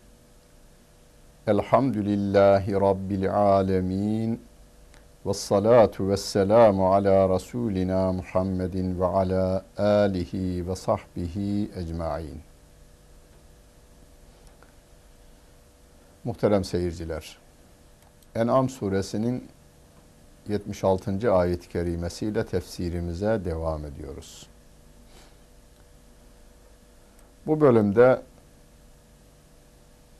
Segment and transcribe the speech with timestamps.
[1.47, 4.43] Elhamdülillahi Rabbil alemin.
[5.27, 12.41] Ve salatu ve selamu ala Resulina Muhammedin ve ala alihi ve sahbihi ecmain.
[16.25, 17.39] Muhterem seyirciler,
[18.35, 19.49] En'am suresinin
[20.49, 21.33] 76.
[21.33, 24.47] ayet-i kerimesiyle tefsirimize devam ediyoruz.
[27.47, 28.23] Bu bölümde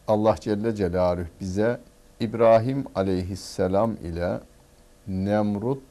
[0.09, 1.81] Allah Celle Celaluhu bize
[2.21, 4.41] İbrahim aleyhisselam ile
[5.07, 5.83] Nemrut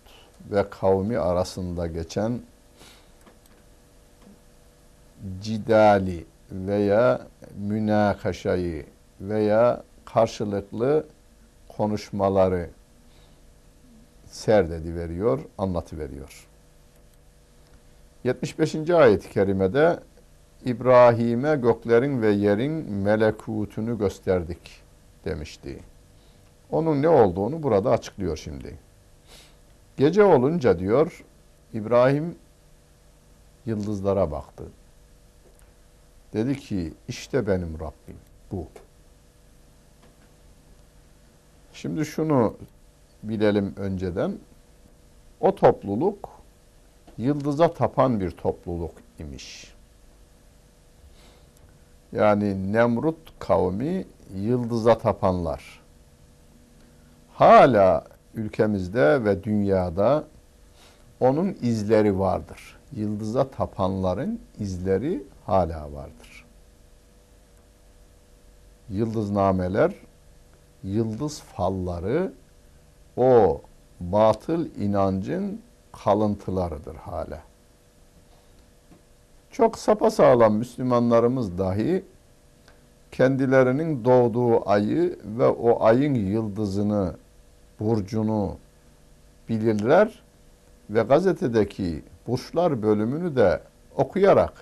[0.51, 2.39] ve kavmi arasında geçen
[5.41, 7.21] cidali veya
[7.57, 8.85] münakaşayı
[9.21, 11.05] veya karşılıklı
[11.77, 12.69] konuşmaları
[14.29, 16.47] serdedi veriyor, anlatı veriyor.
[18.23, 18.89] 75.
[18.89, 19.99] ayet-i kerimede
[20.65, 24.81] İbrahim'e göklerin ve yerin melekutunu gösterdik
[25.25, 25.79] demişti.
[26.71, 28.77] Onun ne olduğunu burada açıklıyor şimdi.
[29.97, 31.23] Gece olunca diyor
[31.73, 32.35] İbrahim
[33.65, 34.63] yıldızlara baktı.
[36.33, 38.17] Dedi ki işte benim Rabbim
[38.51, 38.67] bu.
[41.73, 42.55] Şimdi şunu
[43.23, 44.37] bilelim önceden.
[45.39, 46.29] O topluluk
[47.17, 49.73] yıldıza tapan bir topluluk imiş.
[52.11, 55.81] Yani Nemrut kavmi yıldıza tapanlar.
[57.33, 58.03] Hala
[58.33, 60.23] ülkemizde ve dünyada
[61.19, 62.77] onun izleri vardır.
[62.91, 66.45] Yıldıza tapanların izleri hala vardır.
[68.89, 69.93] Yıldıznameler,
[70.83, 72.33] yıldız falları
[73.19, 73.61] o
[73.99, 75.61] batıl inancın
[76.03, 77.39] kalıntılarıdır hala.
[79.51, 82.03] Çok sapasağlam Müslümanlarımız dahi
[83.11, 87.15] kendilerinin doğduğu ayı ve o ayın yıldızını,
[87.79, 88.57] burcunu
[89.49, 90.21] bilirler
[90.89, 93.61] ve gazetedeki burçlar bölümünü de
[93.95, 94.53] okuyarak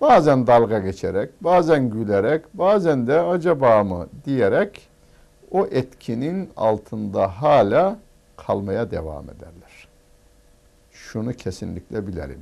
[0.00, 4.88] bazen dalga geçerek, bazen gülerek, bazen de acaba mı diyerek
[5.54, 7.98] o etkinin altında hala
[8.36, 9.88] kalmaya devam ederler.
[10.92, 12.40] Şunu kesinlikle bilelim.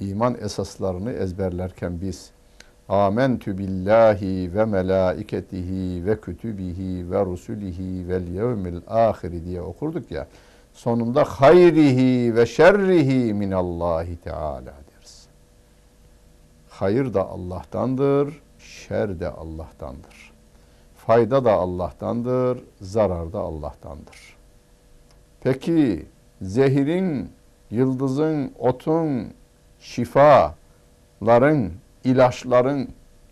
[0.00, 2.30] İman esaslarını ezberlerken biz
[2.88, 10.26] Amentü billahi ve melaiketihi ve kütübihi ve rusulihi vel yevmil ahiri diye okurduk ya.
[10.72, 15.26] Sonunda hayrihi ve şerrihi minallahi teala deriz.
[16.68, 20.39] Hayır da Allah'tandır, şer de Allah'tandır.
[21.10, 24.36] Fayda da Allah'tandır, zarar da Allah'tandır.
[25.40, 26.06] Peki
[26.42, 27.32] zehirin,
[27.70, 29.32] yıldızın, otun,
[29.80, 31.70] şifaların,
[32.04, 32.88] ilaçların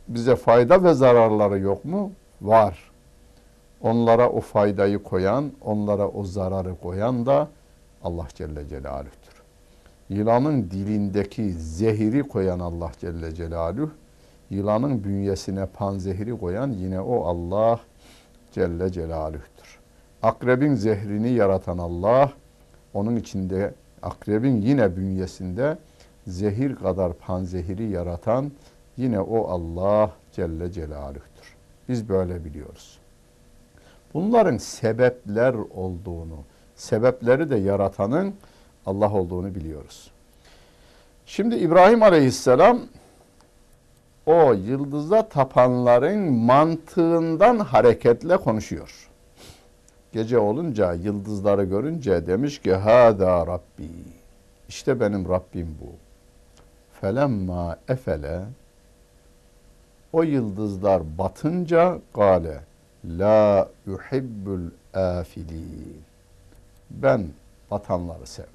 [0.09, 2.12] bize fayda ve zararları yok mu?
[2.43, 2.91] Var.
[3.81, 7.49] Onlara o faydayı koyan, onlara o zararı koyan da
[8.05, 9.43] Allah Celle Celaluh'tür.
[10.09, 13.91] Yılanın dilindeki zehiri koyan Allah Celle Celaluhu,
[14.50, 17.81] yılanın bünyesine panzehiri koyan yine o Allah
[18.53, 19.78] Celle Celaluh'tür.
[20.22, 22.32] Akrebin zehrini yaratan Allah,
[22.94, 25.78] onun içinde akrebin yine bünyesinde
[26.26, 28.53] zehir kadar panzehiri yaratan
[28.97, 31.56] yine o Allah Celle Celaluh'tür.
[31.88, 32.98] Biz böyle biliyoruz.
[34.15, 36.36] Bunların sebepler olduğunu,
[36.76, 38.34] sebepleri de yaratanın
[38.86, 40.10] Allah olduğunu biliyoruz.
[41.26, 42.80] Şimdi İbrahim Aleyhisselam
[44.28, 49.09] o yıldıza tapanların mantığından hareketle konuşuyor.
[50.12, 53.91] Gece olunca yıldızları görünce demiş ki hada Rabbi.
[54.69, 55.93] İşte benim Rabbim bu.
[57.00, 58.41] Felemma efele
[60.12, 62.60] o yıldızlar batınca gale
[63.05, 66.03] la yuhibbul afilin.
[66.91, 67.27] Ben
[67.71, 68.53] batanları sevmem.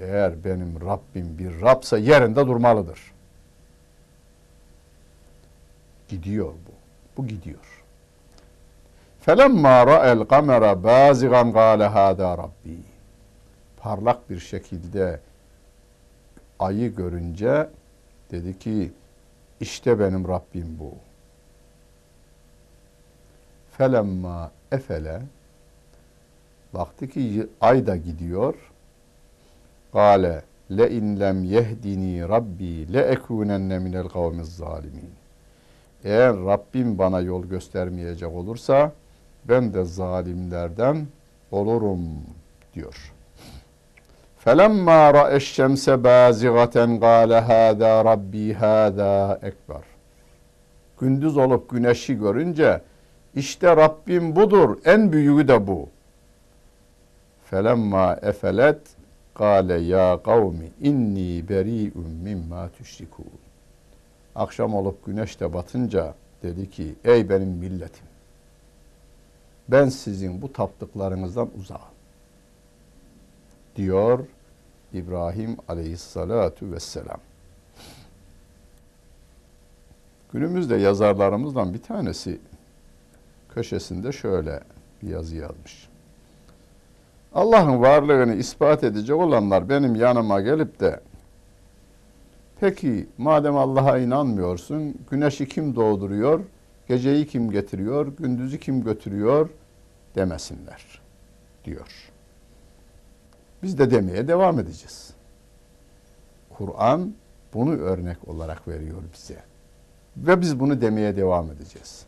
[0.00, 3.11] Eğer benim Rabbim bir Rabsa yerinde durmalıdır.
[6.12, 6.72] Gidiyor bu.
[7.16, 7.84] Bu gidiyor.
[9.20, 12.76] Felemma ra'el kamera bazigan gale hada rabbi.
[13.76, 15.20] Parlak bir şekilde
[16.58, 17.68] ayı görünce
[18.30, 18.92] dedi ki
[19.60, 20.94] işte benim Rabbim bu.
[23.78, 25.22] Felemma efele
[26.74, 28.54] baktı ki ay da gidiyor.
[29.92, 35.21] Gale le in lem yehdini rabbi le ekunenne minel kavmiz zalimin
[36.03, 38.91] Eğer Rabbim bana yol göstermeyecek olursa
[39.45, 41.07] ben de zalimlerden
[41.51, 41.99] olurum
[42.73, 43.13] diyor.
[44.45, 49.83] فَلَمَّا رَأَ الشَّمْسَ بَازِغَةً قَالَ هَذَا رَبِّي هَذَا ekber.
[50.99, 52.81] Gündüz olup güneşi görünce
[53.35, 55.89] işte Rabbim budur, en büyüğü de bu.
[57.45, 58.79] Felemma efelet
[59.37, 63.40] Kale ya kavmi inni beri'un mimma tüşrikun.
[64.36, 68.12] Akşam olup güneş de batınca dedi ki ey benim milletim
[69.68, 71.80] ben sizin bu taptıklarınızdan uzağım
[73.76, 74.18] diyor
[74.92, 77.20] İbrahim aleyhissalatu vesselam.
[80.32, 82.38] Günümüzde yazarlarımızdan bir tanesi
[83.54, 84.60] köşesinde şöyle
[85.02, 85.88] bir yazı yazmış.
[87.34, 91.00] Allah'ın varlığını ispat edecek olanlar benim yanıma gelip de
[92.62, 96.40] peki madem Allah'a inanmıyorsun güneşi kim doğduruyor,
[96.88, 99.48] geceyi kim getiriyor, gündüzü kim götürüyor
[100.14, 101.00] demesinler
[101.64, 102.10] diyor.
[103.62, 105.14] Biz de demeye devam edeceğiz.
[106.50, 107.14] Kur'an
[107.54, 109.38] bunu örnek olarak veriyor bize.
[110.16, 112.04] Ve biz bunu demeye devam edeceğiz.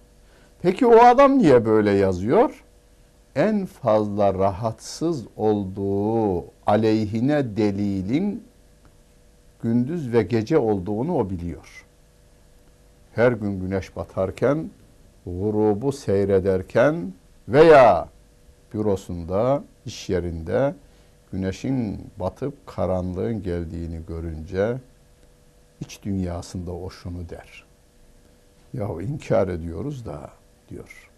[0.63, 2.65] Peki o adam niye böyle yazıyor?
[3.37, 8.54] En fazla rahatsız olduğu aleyhine delilin
[9.65, 11.87] gündüz ve gece olduğunu o biliyor.
[13.15, 14.71] Her gün güneş batarken,
[15.27, 17.13] grubu seyrederken
[17.49, 18.09] veya
[18.75, 20.75] bürosunda, iş yerinde
[21.33, 24.77] güneşin batıp karanlığın geldiğini görünce
[25.81, 27.65] iç dünyasında o şunu der.
[28.75, 30.31] Yahu inkar ediyoruz da
[30.69, 31.11] diyor.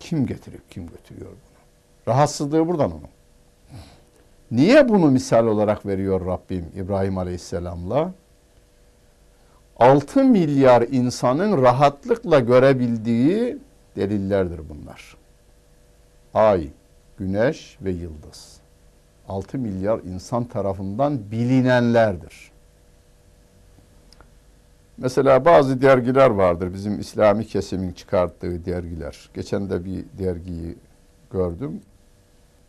[0.00, 2.14] Kim getirip kim götürüyor bunu?
[2.14, 3.15] Rahatsızlığı buradan onun.
[4.50, 8.12] Niye bunu misal olarak veriyor Rabbim İbrahim Aleyhisselam'la?
[9.78, 13.58] 6 milyar insanın rahatlıkla görebildiği
[13.96, 15.16] delillerdir bunlar.
[16.34, 16.68] Ay,
[17.18, 18.56] güneş ve yıldız.
[19.28, 22.50] 6 milyar insan tarafından bilinenlerdir.
[24.98, 29.30] Mesela bazı dergiler vardır bizim İslami kesimin çıkarttığı dergiler.
[29.34, 30.76] Geçen de bir dergiyi
[31.32, 31.80] gördüm.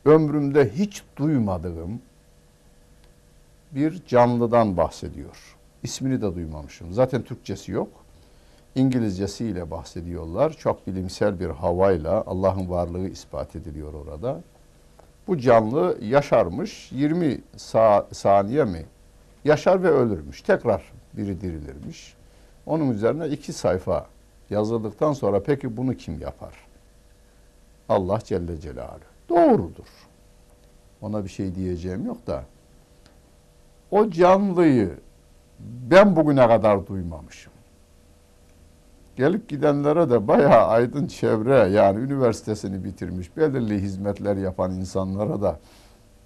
[0.07, 2.01] Ömrümde hiç duymadığım
[3.71, 5.57] bir canlıdan bahsediyor.
[5.83, 6.93] İsmini de duymamışım.
[6.93, 7.89] Zaten Türkçesi yok.
[8.75, 10.53] İngilizcesiyle bahsediyorlar.
[10.53, 14.41] Çok bilimsel bir havayla Allah'ın varlığı ispat ediliyor orada.
[15.27, 18.85] Bu canlı yaşarmış 20 sa saniye mi?
[19.45, 20.41] Yaşar ve ölürmüş.
[20.41, 22.13] Tekrar biri dirilirmiş.
[22.65, 24.05] Onun üzerine iki sayfa
[24.49, 26.53] yazıldıktan sonra peki bunu kim yapar?
[27.89, 29.16] Allah Celle Celaluhu.
[29.29, 29.87] Doğrudur.
[31.01, 32.43] Ona bir şey diyeceğim yok da
[33.91, 34.99] o canlıyı
[35.59, 37.53] ben bugüne kadar duymamışım.
[39.15, 45.59] Gelip gidenlere de bayağı aydın çevre yani üniversitesini bitirmiş belirli hizmetler yapan insanlara da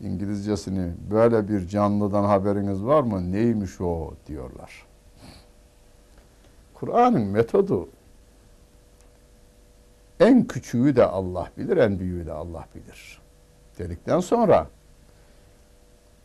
[0.02, 3.32] İngilizcesini böyle bir canlıdan haberiniz var mı?
[3.32, 4.86] Neymiş o diyorlar.
[6.74, 7.90] Kur'an'ın metodu
[10.22, 13.22] en küçüğü de Allah bilir, en büyüğü de Allah bilir.
[13.80, 14.68] Dedikten sonra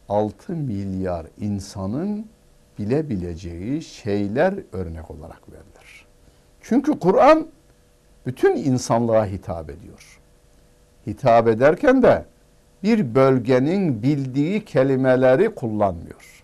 [0.08, 2.26] 6 milyar insanın
[2.78, 6.06] bilebileceği şeyler örnek olarak verilir.
[6.60, 7.46] Çünkü Kur'an
[8.26, 10.20] bütün insanlığa hitap ediyor.
[11.06, 12.24] Hitap ederken de
[12.82, 16.36] bir bölgenin bildiği kelimeleri kullanmıyor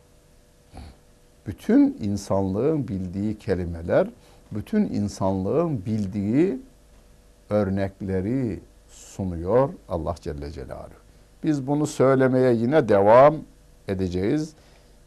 [1.47, 4.09] bütün insanlığın bildiği kelimeler,
[4.53, 6.59] bütün insanlığın bildiği
[7.53, 11.03] örnekleri sunuyor Allah Celle Celaluhu.
[11.45, 13.37] Biz bunu söylemeye yine devam
[13.89, 14.53] edeceğiz.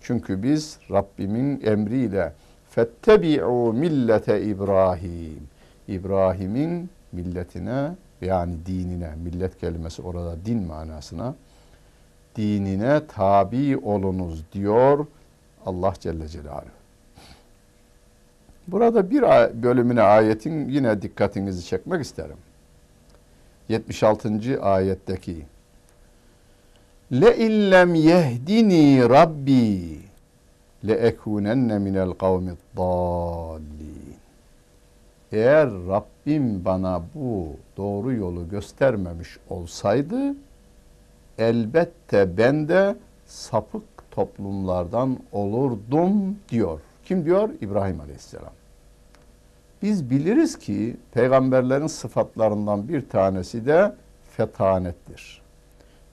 [0.02, 2.34] Çünkü biz Rabbimin emriyle
[2.70, 5.48] fettebi'u millete İbrahim.
[5.88, 11.36] İbrahim'in milletine yani dinine, millet kelimesi orada din manasına
[12.36, 15.06] dinine tabi olunuz diyor
[15.66, 16.85] Allah Celle Celaluhu.
[18.68, 19.22] Burada bir
[19.64, 22.38] bölümüne ayetin yine dikkatinizi çekmek isterim.
[23.70, 24.62] 76.
[24.62, 25.46] ayetteki
[27.12, 30.00] Le illem yehdini rabbi
[30.88, 34.16] le ekunenne minel kavmi dallin.
[35.32, 40.36] Eğer Rabbim bana bu doğru yolu göstermemiş olsaydı
[41.38, 42.96] elbette ben de
[43.26, 46.80] sapık toplumlardan olurdum diyor.
[47.06, 47.50] Kim diyor?
[47.62, 48.54] İbrahim Aleyhisselam.
[49.82, 53.96] Biz biliriz ki peygamberlerin sıfatlarından bir tanesi de
[54.38, 55.42] fetanettir.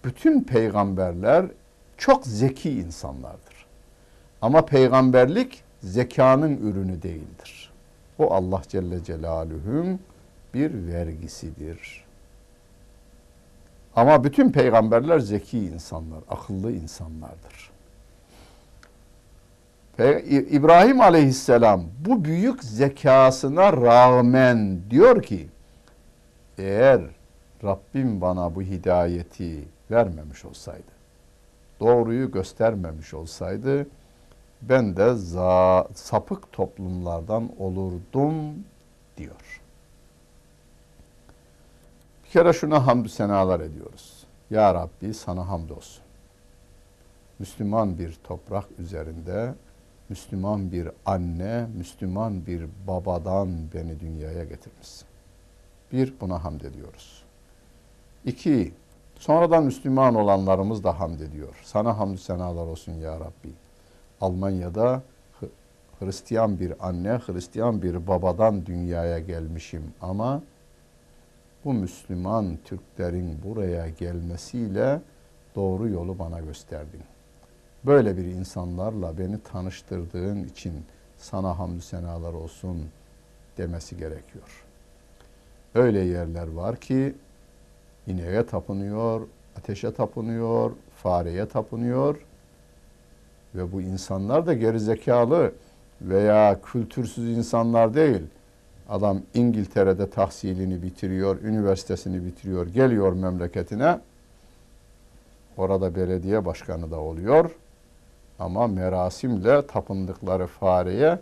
[0.04, 1.46] Bütün peygamberler
[1.96, 3.66] çok zeki insanlardır.
[4.42, 7.72] Ama peygamberlik zekanın ürünü değildir.
[8.18, 10.00] O Allah Celle Celaluhu'nun
[10.54, 12.04] bir vergisidir.
[13.96, 17.71] Ama bütün peygamberler zeki insanlar, akıllı insanlardır.
[19.98, 25.48] İbrahim aleyhisselam bu büyük zekasına rağmen diyor ki
[26.58, 27.00] eğer
[27.64, 30.92] Rabbim bana bu hidayeti vermemiş olsaydı,
[31.80, 33.86] doğruyu göstermemiş olsaydı
[34.62, 38.34] ben de za, sapık toplumlardan olurdum
[39.16, 39.60] diyor.
[42.24, 44.24] Bir kere şuna hamdü senalar ediyoruz.
[44.50, 46.02] Ya Rabbi sana hamdolsun.
[47.38, 49.54] Müslüman bir toprak üzerinde
[50.12, 55.06] Müslüman bir anne, Müslüman bir babadan beni dünyaya getirmişsin.
[55.92, 57.22] Bir, buna hamd ediyoruz.
[58.24, 58.72] İki,
[59.18, 61.60] sonradan Müslüman olanlarımız da hamd ediyor.
[61.64, 63.52] Sana hamdü senalar olsun ya Rabbi.
[64.20, 65.02] Almanya'da
[66.00, 70.42] Hristiyan bir anne, Hristiyan bir babadan dünyaya gelmişim ama
[71.64, 75.00] bu Müslüman Türklerin buraya gelmesiyle
[75.54, 77.02] doğru yolu bana gösterdin.
[77.86, 80.72] Böyle bir insanlarla beni tanıştırdığın için
[81.18, 82.88] sana hamdü senalar olsun
[83.58, 84.64] demesi gerekiyor.
[85.74, 87.14] Öyle yerler var ki
[88.06, 89.20] ineğe tapınıyor,
[89.58, 90.70] ateşe tapınıyor,
[91.02, 92.16] fareye tapınıyor
[93.54, 95.52] ve bu insanlar da gerizekalı
[96.00, 98.22] veya kültürsüz insanlar değil.
[98.88, 104.00] Adam İngiltere'de tahsilini bitiriyor, üniversitesini bitiriyor, geliyor memleketine.
[105.56, 107.50] Orada belediye başkanı da oluyor.
[108.42, 111.18] Ama merasimle tapındıkları fareye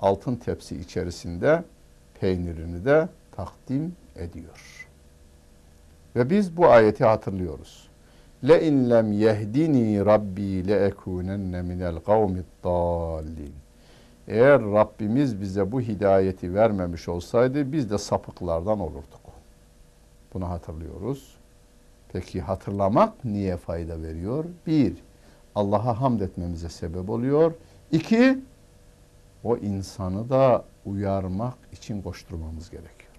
[0.00, 1.62] altın tepsi içerisinde
[2.20, 4.88] peynirini de takdim ediyor.
[6.16, 7.88] Ve biz bu ayeti hatırlıyoruz.
[8.48, 13.54] Le in lem yehdini rabbi le ekunenne minel kavmid dallin.
[14.28, 19.20] Eğer Rabbimiz bize bu hidayeti vermemiş olsaydı biz de sapıklardan olurduk.
[20.34, 21.36] Bunu hatırlıyoruz.
[22.12, 24.44] Peki hatırlamak niye fayda veriyor?
[24.66, 25.05] Bir,
[25.56, 27.52] Allah'a hamd etmemize sebep oluyor.
[27.92, 28.38] İki,
[29.44, 33.12] o insanı da uyarmak için koşturmamız gerekiyor.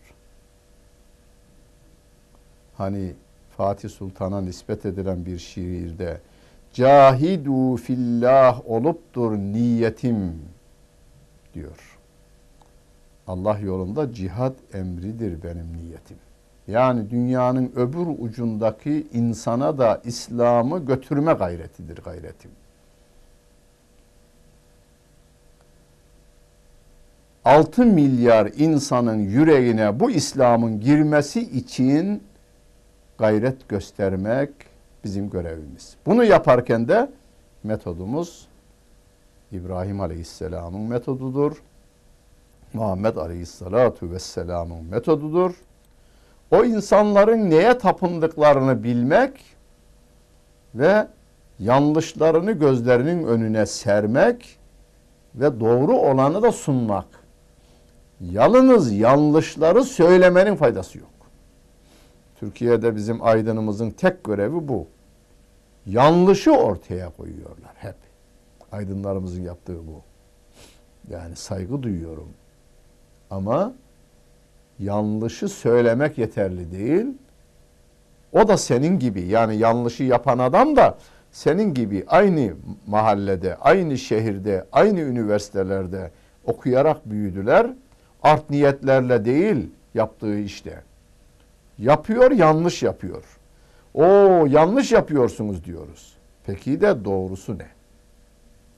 [2.77, 3.13] Hani
[3.58, 6.22] Fatih Sultan'a nispet edilen bir şiirde
[6.74, 10.41] cahidu fillah oluptur niyetim
[11.53, 11.98] diyor.
[13.27, 16.17] Allah yolunda cihad emridir benim niyetim.
[16.67, 22.51] Yani dünyanın öbür ucundaki insana da İslam'ı götürme gayretidir gayretim.
[27.45, 32.24] Altı milyar insanın yüreğine bu İslam'ın girmesi için
[33.17, 34.50] gayret göstermek
[35.03, 35.95] bizim görevimiz.
[36.05, 37.12] Bunu yaparken de
[37.63, 38.47] metodumuz
[39.51, 41.62] İbrahim Aleyhisselam'ın metodudur.
[42.74, 45.55] Muhammed Aleyhisselatu Vesselam'ın metodudur.
[46.51, 49.31] O insanların neye tapındıklarını bilmek
[50.75, 51.07] ve
[51.59, 54.59] yanlışlarını gözlerinin önüne sermek
[55.35, 57.05] ve doğru olanı da sunmak.
[58.21, 61.09] Yalnız yanlışları söylemenin faydası yok.
[62.39, 64.87] Türkiye'de bizim aydınımızın tek görevi bu.
[65.85, 67.95] Yanlışı ortaya koyuyorlar hep.
[68.71, 70.01] Aydınlarımızın yaptığı bu.
[71.09, 72.29] Yani saygı duyuyorum.
[73.29, 73.73] Ama
[74.79, 77.05] yanlışı söylemek yeterli değil.
[78.31, 80.98] O da senin gibi yani yanlışı yapan adam da
[81.31, 82.53] senin gibi aynı
[82.88, 86.12] mahallede, aynı şehirde, aynı üniversitelerde
[86.46, 87.67] okuyarak büyüdüler.
[88.24, 90.81] Art niyetlerle değil yaptığı işte.
[91.77, 93.24] Yapıyor, yanlış yapıyor.
[93.93, 94.05] O
[94.46, 96.17] yanlış yapıyorsunuz diyoruz.
[96.46, 97.67] Peki de doğrusu ne?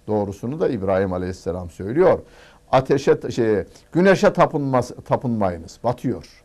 [0.07, 2.19] Doğrusunu da İbrahim Aleyhisselam söylüyor.
[2.71, 5.79] Ateşe şey güneşe tapınmaz tapınmayınız.
[5.83, 6.43] Batıyor.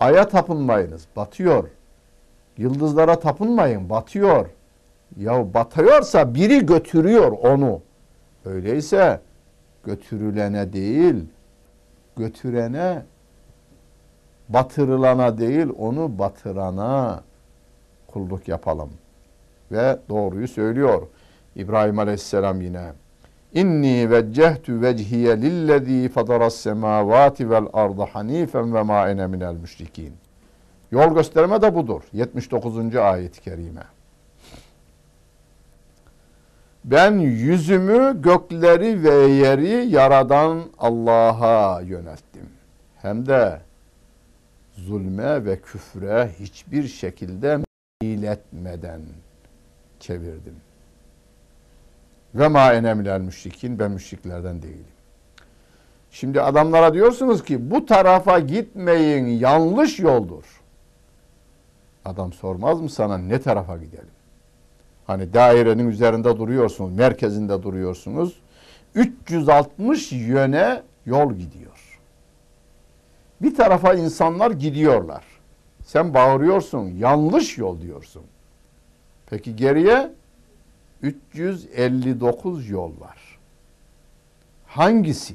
[0.00, 1.06] Aya tapınmayınız.
[1.16, 1.68] Batıyor.
[2.58, 3.90] Yıldızlara tapınmayın.
[3.90, 4.46] Batıyor.
[5.16, 7.82] Ya batıyorsa biri götürüyor onu.
[8.44, 9.20] Öyleyse
[9.84, 11.24] götürülene değil,
[12.16, 13.02] götürene
[14.48, 17.22] batırılana değil onu batırana
[18.06, 18.90] kulluk yapalım.
[19.72, 21.02] Ve doğruyu söylüyor.
[21.56, 22.92] İbrahim Aleyhisselam yine.
[23.54, 30.12] İnni veccehtu vecihiye lillezî fadaras semâvâti vel ardı hanifen ve mâ ene minel müşrikîn.
[30.90, 32.02] Yol gösterme de budur.
[32.12, 32.96] 79.
[32.96, 33.82] ayet-i kerime.
[36.84, 42.48] Ben yüzümü gökleri ve yeri yaradan Allah'a yönelttim.
[43.02, 43.60] Hem de
[44.76, 47.58] zulme ve küfre hiçbir şekilde
[48.02, 49.00] meyletmeden
[50.00, 50.54] çevirdim.
[52.34, 54.84] Ve ma enemlel müşrikin ben müşriklerden değilim.
[56.10, 60.44] Şimdi adamlara diyorsunuz ki bu tarafa gitmeyin yanlış yoldur.
[62.04, 64.14] Adam sormaz mı sana ne tarafa gidelim?
[65.06, 68.40] Hani dairenin üzerinde duruyorsunuz, merkezinde duruyorsunuz.
[68.94, 72.00] 360 yöne yol gidiyor.
[73.42, 75.24] Bir tarafa insanlar gidiyorlar.
[75.84, 78.22] Sen bağırıyorsun, yanlış yol diyorsun.
[79.26, 80.10] Peki geriye
[81.04, 83.38] 359 yol var.
[84.66, 85.34] Hangisi?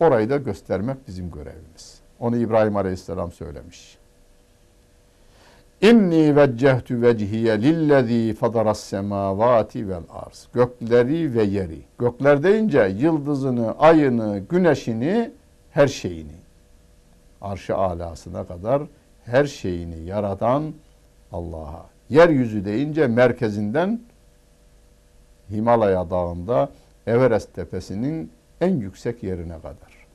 [0.00, 2.00] Orayı da göstermek bizim görevimiz.
[2.20, 3.98] Onu İbrahim Aleyhisselam söylemiş.
[5.80, 10.48] İnni veccehtu vecihiye lillezî fadaras semavati vel arz.
[10.52, 11.82] Gökleri ve yeri.
[11.98, 15.30] Gökler deyince yıldızını, ayını, güneşini,
[15.70, 16.36] her şeyini.
[17.40, 18.82] Arşı alasına kadar
[19.24, 20.74] her şeyini yaratan
[21.32, 21.93] Allah'a.
[22.10, 24.00] Yeryüzü deyince merkezinden
[25.50, 26.68] Himalaya dağında
[27.06, 30.06] Everest tepesinin en yüksek yerine kadar.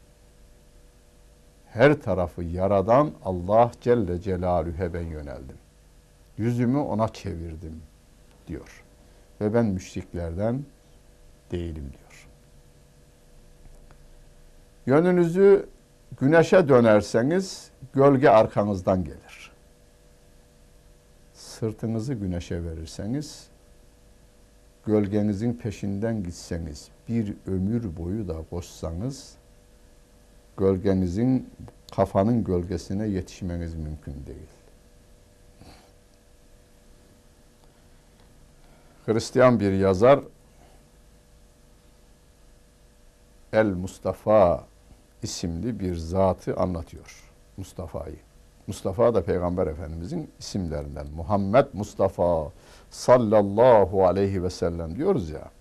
[1.68, 5.58] Her tarafı yaradan Allah Celle Celaluhu'ya ben yöneldim.
[6.38, 7.82] Yüzümü ona çevirdim
[8.48, 8.84] diyor.
[9.42, 10.64] Ve ben müşriklerden
[11.52, 12.28] değilim diyor.
[14.86, 15.70] Yönünüzü
[16.20, 19.49] güneşe dönerseniz gölge arkanızdan gelir.
[21.60, 23.48] Sırtınızı güneşe verirseniz
[24.86, 29.36] gölgenizin peşinden gitseniz bir ömür boyu da koşsanız
[30.58, 31.50] gölgenizin
[31.96, 34.50] kafanın gölgesine yetişmeniz mümkün değil.
[39.06, 40.20] Hristiyan bir yazar
[43.54, 44.68] El Mustafa
[45.24, 47.24] isimli bir zatı anlatıyor.
[47.58, 48.29] Mustafa'yı.
[48.70, 51.08] Mustafa da Peygamber Efendimizin isimlerinden.
[51.16, 52.52] Muhammed Mustafa
[52.90, 55.52] sallallahu aleyhi ve sellem diyoruz ya.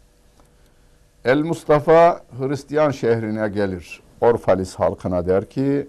[1.25, 4.03] El Mustafa Hristiyan şehrine gelir.
[4.21, 5.89] Orfalis halkına der ki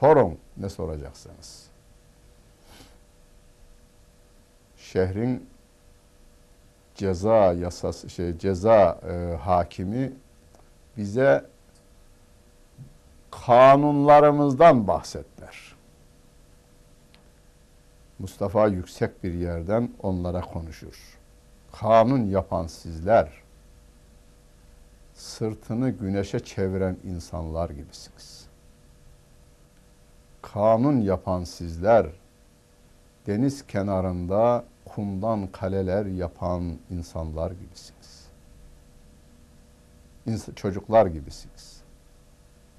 [0.00, 1.66] sorun ne soracaksınız.
[4.76, 5.46] Şehrin
[6.94, 10.12] ceza yasası şey ceza e, hakimi
[10.96, 11.44] bize
[13.30, 15.31] kanunlarımızdan bahsetler.
[18.22, 21.18] Mustafa yüksek bir yerden onlara konuşur.
[21.72, 23.32] Kanun yapan sizler,
[25.14, 28.46] sırtını güneşe çeviren insanlar gibisiniz.
[30.42, 32.06] Kanun yapan sizler,
[33.26, 38.26] deniz kenarında kumdan kaleler yapan insanlar gibisiniz.
[40.26, 41.82] İns çocuklar gibisiniz.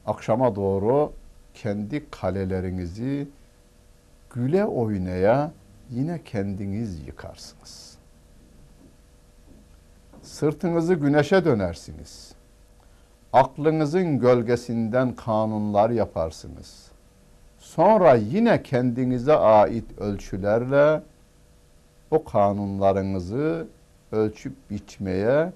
[0.05, 1.13] Akşama doğru
[1.53, 3.27] kendi kalelerinizi
[4.33, 5.51] güle oynaya
[5.89, 7.97] yine kendiniz yıkarsınız.
[10.21, 12.35] Sırtınızı güneşe dönersiniz.
[13.33, 16.91] Aklınızın gölgesinden kanunlar yaparsınız.
[17.57, 21.01] Sonra yine kendinize ait ölçülerle
[22.11, 23.67] o kanunlarınızı
[24.11, 25.53] ölçüp biçmeye,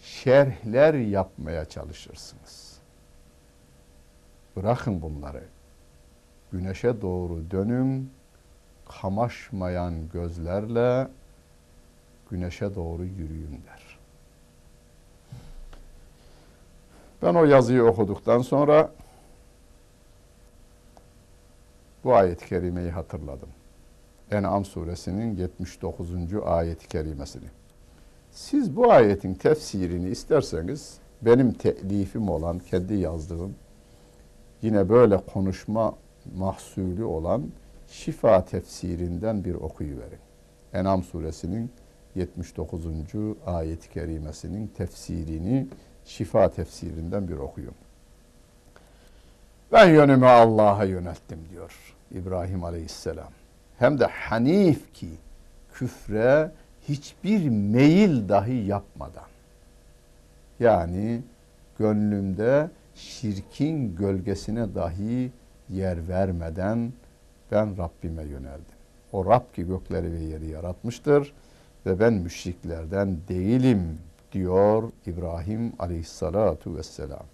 [0.00, 2.78] şerhler yapmaya çalışırsınız.
[4.56, 5.57] Bırakın bunları.
[6.52, 8.10] Güneşe doğru dönün,
[8.88, 11.08] kamaşmayan gözlerle
[12.30, 13.98] güneşe doğru yürüyün der.
[17.22, 18.90] Ben o yazıyı okuduktan sonra
[22.04, 23.48] bu ayet-i kerimeyi hatırladım.
[24.30, 26.10] En'am suresinin 79.
[26.44, 27.46] ayet-i kerimesini.
[28.32, 33.54] Siz bu ayetin tefsirini isterseniz benim telifim olan, kendi yazdığım
[34.62, 35.94] yine böyle konuşma
[36.36, 37.50] mahsulü olan
[37.88, 40.18] şifa tefsirinden bir okuyuverin.
[40.72, 41.70] En'am suresinin
[42.14, 42.86] 79.
[43.46, 45.66] ayet-i kerimesinin tefsirini
[46.04, 47.74] şifa tefsirinden bir okuyun.
[49.72, 53.32] Ben yönümü Allah'a yönelttim diyor İbrahim Aleyhisselam
[53.78, 55.08] hem de hanif ki
[55.74, 56.50] küfre
[56.88, 59.28] hiçbir meyil dahi yapmadan
[60.60, 61.22] yani
[61.78, 65.30] gönlümde şirkin gölgesine dahi
[65.70, 66.92] yer vermeden
[67.52, 68.78] ben Rabbime yöneldim.
[69.12, 71.32] O Rab ki gökleri ve yeri yaratmıştır
[71.86, 73.98] ve ben müşriklerden değilim
[74.32, 77.26] diyor İbrahim aleyhissalatu vesselam.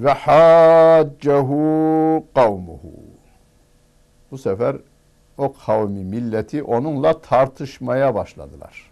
[0.00, 1.54] Ve haccehu
[2.34, 2.92] kavmuhu
[4.30, 4.76] bu sefer
[5.38, 8.90] o kavmi milleti onunla tartışmaya başladılar.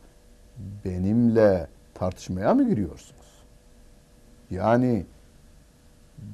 [0.85, 3.27] benimle tartışmaya mı giriyorsunuz?
[4.51, 5.07] Yani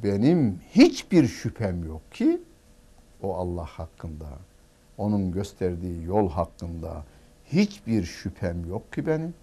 [0.02, 2.40] benim hiçbir şüphem yok ki
[3.22, 4.26] o Allah hakkında,
[4.98, 7.04] onun gösterdiği yol hakkında
[7.52, 9.34] hiçbir şüphem yok ki benim.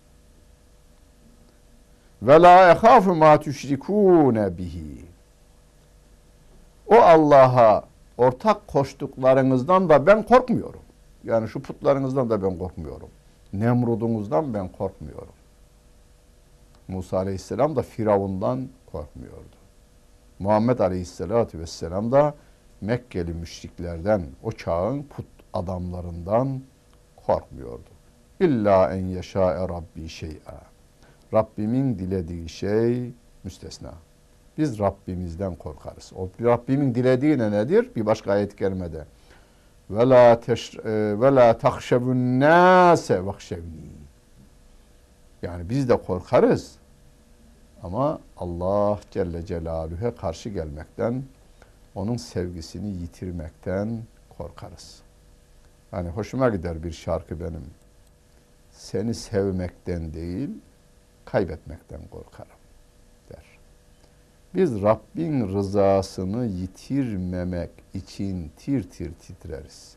[2.21, 5.05] Ve la ehafu ma tüşrikûne bihi.
[6.87, 7.83] O Allah'a
[8.17, 10.81] ortak koştuklarınızdan da ben korkmuyorum.
[11.23, 13.09] Yani şu putlarınızdan da ben korkmuyorum.
[13.53, 15.33] Nemrudunuzdan ben korkmuyorum.
[16.87, 19.60] Musa Aleyhisselam da Firavundan korkmuyordu.
[20.41, 22.33] Muhammed Aleyhisselatü Vesselam da
[22.81, 26.61] Mekkeli müşriklerden, o çağın put adamlarından
[27.25, 27.89] korkmuyordu.
[28.39, 30.61] İlla en yeşâe Rabbi şey'a.
[31.33, 33.11] Rabbimin dilediği şey
[33.43, 33.93] müstesna.
[34.57, 36.11] Biz Rabbimizden korkarız.
[36.15, 37.89] O Rabbimin dilediği ne nedir?
[37.95, 39.05] Bir başka ayet gelmede.
[39.89, 40.81] Ve la teş e,
[41.21, 41.57] ve la
[42.39, 43.91] nase vahşevni.
[45.41, 46.80] Yani biz de korkarız.
[47.83, 51.23] Ama Allah Celle Celaluhu'ya karşı gelmekten,
[51.95, 54.03] onun sevgisini yitirmekten
[54.37, 55.01] korkarız.
[55.91, 57.65] Hani hoşuma gider bir şarkı benim.
[58.71, 60.49] Seni sevmekten değil,
[61.25, 62.57] kaybetmekten korkarım
[63.29, 63.45] der.
[64.55, 69.95] Biz Rabbin rızasını yitirmemek için tir tir titreriz.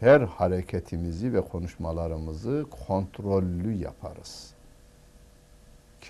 [0.00, 4.54] Her hareketimizi ve konuşmalarımızı kontrollü yaparız.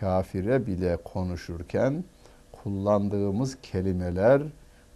[0.00, 2.04] Kafire bile konuşurken
[2.52, 4.42] kullandığımız kelimeler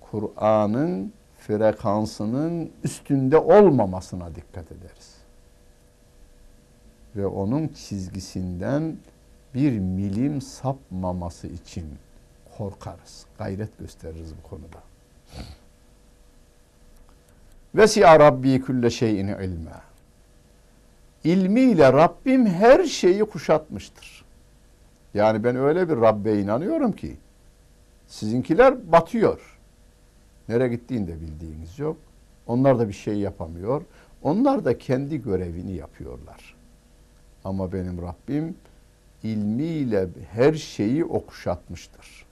[0.01, 5.17] Kur'an'ın frekansının üstünde olmamasına dikkat ederiz.
[7.17, 8.97] Ve onun çizgisinden
[9.55, 11.85] bir milim sapmaması için
[12.59, 13.27] korkarız.
[13.39, 14.83] Gayret gösteririz bu konuda.
[17.75, 19.71] Vesi'a Rabbi külle şeyin ilme.
[21.25, 24.16] İlmiyle Rabbim her şeyi kuşatmıştır.
[25.17, 27.17] Yani ben öyle bir Rabbe inanıyorum ki
[28.07, 29.59] sizinkiler batıyor.
[30.49, 31.97] Nereye gittiğini de bildiğiniz yok.
[32.47, 33.83] Onlar da bir şey yapamıyor.
[34.23, 36.57] Onlar da kendi görevini yapıyorlar.
[37.45, 38.57] Ama benim Rabbim
[39.23, 42.27] ilmiyle her şeyi okuşatmıştır.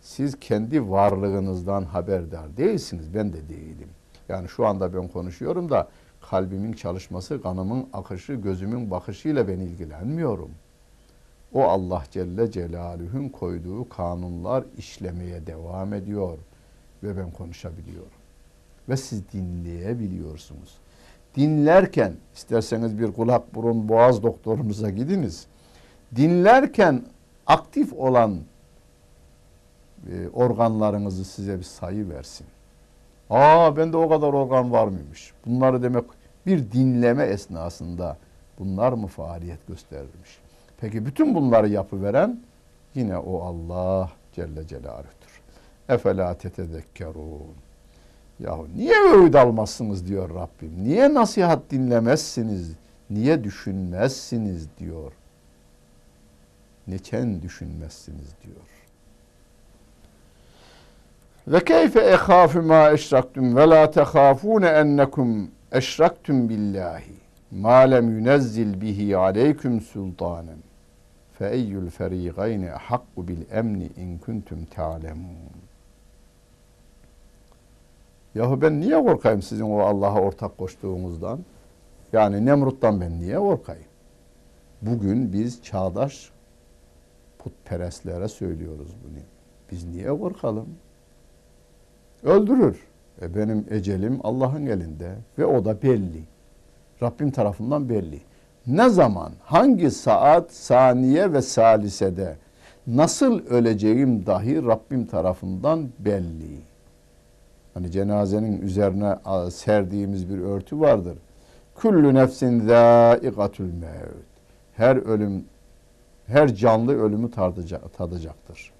[0.00, 3.14] Siz kendi varlığınızdan haberdar değilsiniz.
[3.14, 3.88] Ben de değilim.
[4.28, 5.88] Yani şu anda ben konuşuyorum da
[6.30, 10.50] kalbimin çalışması, kanımın akışı, gözümün bakışıyla ben ilgilenmiyorum.
[11.54, 16.38] O Allah Celle Celaluhu'nun koyduğu kanunlar işlemeye devam ediyor
[17.02, 18.08] ve ben konuşabiliyorum.
[18.88, 20.78] Ve siz dinleyebiliyorsunuz.
[21.36, 25.46] Dinlerken isterseniz bir kulak burun boğaz doktorunuza gidiniz.
[26.16, 27.02] Dinlerken
[27.46, 28.40] aktif olan
[30.10, 32.46] e, organlarınızı size bir sayı versin.
[33.30, 35.32] Aa bende o kadar organ var mıymış?
[35.46, 36.04] Bunları demek
[36.46, 38.16] bir dinleme esnasında
[38.58, 40.43] bunlar mı faaliyet gösterilmiş?
[40.84, 42.40] Peki bütün bunları yapıveren
[42.94, 45.40] yine o Allah Celle Celaluh'tur.
[45.88, 47.54] Efela tetedekkerun.
[48.40, 50.84] Yahu niye öğüt almazsınız diyor Rabbim.
[50.84, 52.72] Niye nasihat dinlemezsiniz?
[53.10, 55.12] Niye düşünmezsiniz diyor.
[56.86, 58.66] Niçin düşünmezsiniz diyor.
[61.48, 67.14] Ve keyfe ehâfü mâ eşraktum ve lâ tehâfûne ennekum eşraktum billahi
[67.50, 70.73] ma lem yunezzil bihi aleyküm sultanen
[71.90, 75.52] ferîgayne hakku bil emni in kuntum ta'lemûn.
[78.34, 81.40] Yahu ben niye korkayım sizin o Allah'a ortak koştuğunuzdan?
[82.12, 83.84] Yani Nemrut'tan ben niye korkayım?
[84.82, 86.30] Bugün biz çağdaş
[87.38, 89.22] putperestlere söylüyoruz bunu.
[89.70, 90.68] Biz niye korkalım?
[92.22, 92.86] Öldürür.
[93.22, 96.22] E benim ecelim Allah'ın elinde ve o da belli.
[97.02, 98.20] Rabbim tarafından belli.
[98.66, 102.36] Ne zaman, hangi saat, saniye ve salisede
[102.86, 106.60] nasıl öleceğim dahi Rabbim tarafından belli.
[107.74, 109.16] Hani cenazenin üzerine
[109.50, 111.18] serdiğimiz bir örtü vardır.
[111.74, 114.24] Kullu nefsin zâikatul mevt.
[114.76, 115.44] Her ölüm,
[116.26, 117.30] her canlı ölümü
[117.96, 118.72] tadacaktır.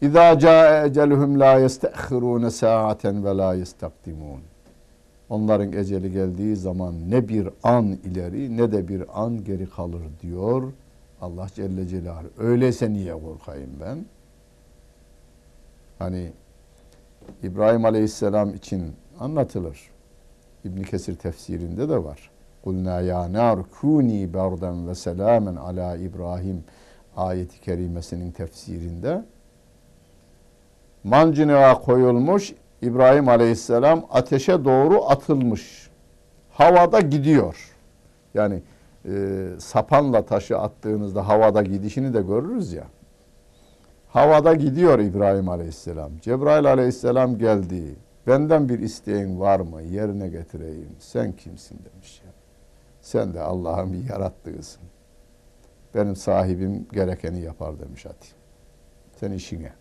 [0.00, 4.40] İzâ câe eceluhum lâ yestekhirûne sâaten ve lâ yestakdimûn.
[5.30, 10.72] Onların eceli geldiği zaman ne bir an ileri ne de bir an geri kalır diyor
[11.20, 12.30] Allah Celle Celaluhu.
[12.38, 14.04] Öyleyse niye korkayım ben?
[15.98, 16.32] Hani
[17.42, 18.82] İbrahim Aleyhisselam için
[19.20, 19.90] anlatılır.
[20.64, 22.30] İbn Kesir tefsirinde de var.
[22.64, 26.64] Kulna ya nar kuni berden ve selamen ala İbrahim
[27.16, 29.24] ayeti kerimesinin tefsirinde
[31.04, 35.90] mancınığa koyulmuş İbrahim Aleyhisselam ateşe doğru atılmış.
[36.50, 37.76] havada gidiyor.
[38.34, 38.62] Yani
[39.08, 42.84] e, sapanla taşı attığınızda havada gidişini de görürüz ya.
[44.08, 46.10] Havada gidiyor İbrahim Aleyhisselam.
[46.22, 47.94] Cebrail Aleyhisselam geldi.
[48.26, 49.82] Benden bir isteğin var mı?
[49.82, 50.96] Yerine getireyim.
[50.98, 52.32] Sen kimsin demiş ya.
[53.00, 54.82] Sen de Allah'ın bir yarattığısın.
[55.94, 58.26] Benim sahibim gerekeni yapar demiş hadi.
[59.16, 59.72] Sen işine.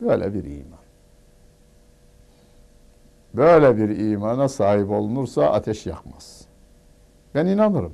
[0.00, 0.86] Böyle bir iman.
[3.34, 6.46] Böyle bir imana sahip olunursa ateş yakmaz.
[7.34, 7.92] Ben inanırım.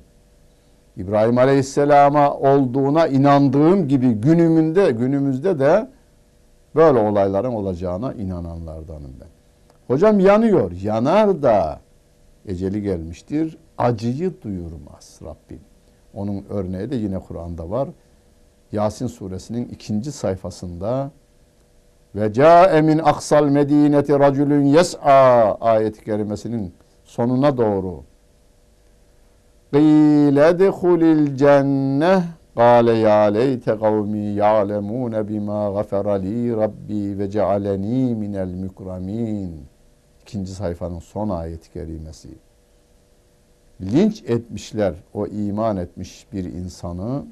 [0.96, 5.90] İbrahim Aleyhisselam'a olduğuna inandığım gibi günümünde günümüzde de
[6.74, 9.28] böyle olayların olacağına inananlardanım ben.
[9.86, 10.72] Hocam yanıyor.
[10.82, 11.80] Yanar da
[12.46, 13.58] eceli gelmiştir.
[13.78, 15.60] Acıyı duyurmaz Rabbim.
[16.14, 17.88] Onun örneği de yine Kur'an'da var.
[18.72, 21.10] Yasin suresinin ikinci sayfasında
[22.14, 28.02] ve ca'e min aksal medineti raculun yes'a ayet-i kerimesinin sonuna doğru
[29.72, 32.22] Qîle dehulil cenneh
[32.56, 39.64] Kâle ya leyte kavmi ya'lemûne bimâ gafera li rabbi ve cealeni minel mükramin.
[40.22, 42.28] İkinci sayfanın son ayet-i kerimesi.
[43.80, 47.24] Linç etmişler o iman etmiş bir insanı.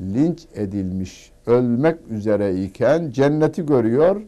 [0.00, 4.22] Linç edilmiş, ölmek üzere iken cenneti görüyor.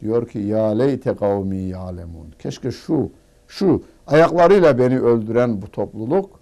[0.00, 2.30] Diyor ki ya leyte kavmi ya'lemun.
[2.38, 3.10] Keşke şu,
[3.48, 6.40] şu ayaklarıyla beni öldüren bu topluluk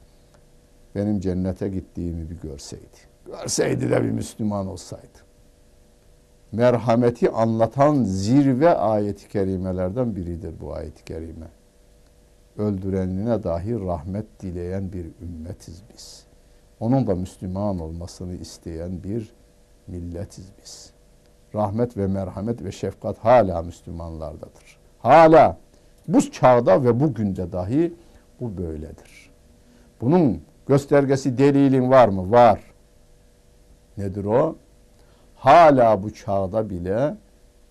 [0.95, 2.99] benim cennete gittiğimi bir görseydi.
[3.27, 5.25] Görseydi de bir Müslüman olsaydı.
[6.53, 11.49] Merhameti anlatan zirve ayeti kerimelerden biridir bu ayet-i kerime.
[12.59, 16.25] Öldürenine dahi rahmet dileyen bir ümmetiz biz.
[16.81, 19.33] Onun da Müslüman olmasını isteyen bir
[19.87, 20.91] milletiz biz.
[21.55, 24.79] Rahmet ve merhamet ve şefkat hala Müslümanlardadır.
[24.99, 25.59] Hala
[26.09, 27.95] bu çağda ve bugünde dahi
[28.41, 29.31] bu böyledir.
[30.01, 32.31] Bunun göstergesi delilin var mı?
[32.31, 32.61] Var.
[33.97, 34.57] Nedir o?
[35.37, 37.17] Hala bu çağda bile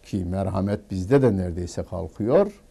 [0.04, 2.62] ki merhamet bizde de neredeyse kalkıyor.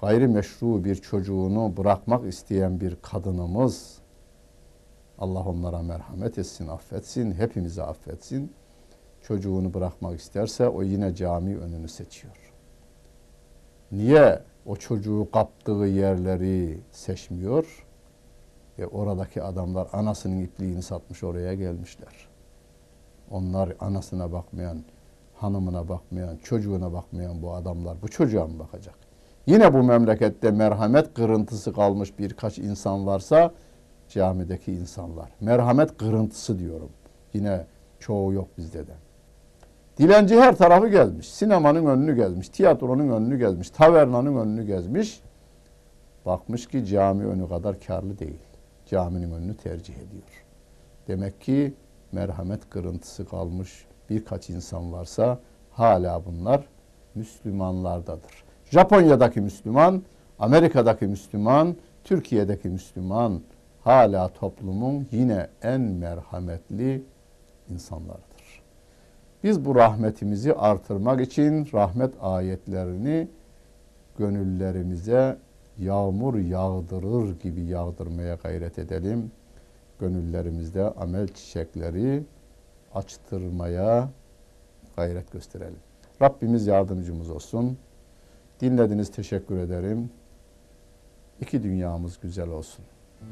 [0.00, 3.97] Gayrimeşru bir çocuğunu bırakmak isteyen bir kadınımız
[5.18, 8.52] Allah onlara merhamet etsin, affetsin, hepimizi affetsin.
[9.22, 12.52] Çocuğunu bırakmak isterse o yine cami önünü seçiyor.
[13.92, 17.86] Niye o çocuğu kaptığı yerleri seçmiyor?
[18.78, 22.28] Ve oradaki adamlar anasının ipliğini satmış oraya gelmişler.
[23.30, 24.78] Onlar anasına bakmayan,
[25.34, 28.94] hanımına bakmayan, çocuğuna bakmayan bu adamlar bu çocuğa mı bakacak?
[29.46, 33.52] Yine bu memlekette merhamet kırıntısı kalmış birkaç insan varsa
[34.08, 35.30] camideki insanlar.
[35.40, 36.90] Merhamet kırıntısı diyorum.
[37.32, 37.66] Yine
[38.00, 38.92] çoğu yok bizde de.
[39.98, 41.28] Dilenci her tarafı gezmiş.
[41.28, 42.48] Sinemanın önünü gezmiş.
[42.48, 43.70] Tiyatronun önünü gezmiş.
[43.70, 45.20] Tavernanın önünü gezmiş.
[46.26, 48.48] Bakmış ki cami önü kadar karlı değil
[48.90, 50.44] caminin önünü tercih ediyor.
[51.08, 51.74] Demek ki
[52.12, 55.38] merhamet kırıntısı kalmış birkaç insan varsa
[55.70, 56.64] hala bunlar
[57.14, 58.44] Müslümanlardadır.
[58.70, 60.02] Japonya'daki Müslüman,
[60.38, 63.40] Amerika'daki Müslüman, Türkiye'deki Müslüman
[63.88, 67.02] hala toplumun yine en merhametli
[67.70, 68.62] insanlarıdır.
[69.44, 73.28] Biz bu rahmetimizi artırmak için rahmet ayetlerini
[74.18, 75.38] gönüllerimize
[75.78, 79.30] yağmur yağdırır gibi yağdırmaya gayret edelim.
[80.00, 82.22] Gönüllerimizde amel çiçekleri
[82.94, 84.08] açtırmaya
[84.96, 85.80] gayret gösterelim.
[86.22, 87.78] Rabbimiz yardımcımız olsun.
[88.60, 90.10] Dinlediniz teşekkür ederim.
[91.40, 92.84] İki dünyamız güzel olsun.